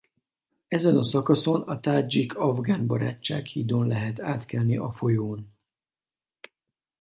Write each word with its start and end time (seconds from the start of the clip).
Ezen 0.67 0.97
a 0.97 1.03
szakaszon 1.03 1.61
a 1.61 1.79
Tádzsik-Afgán 1.79 2.87
Barátság-hídon 2.87 3.87
lehet 3.87 4.21
átkelni 4.21 4.77
a 4.77 4.91
folyón. 4.91 5.53